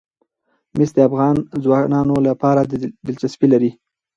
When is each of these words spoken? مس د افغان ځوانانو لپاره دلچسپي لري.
مس 0.77 0.89
د 0.95 0.97
افغان 1.09 1.35
ځوانانو 1.63 2.15
لپاره 2.27 2.61
دلچسپي 3.07 3.47
لري. 3.53 3.71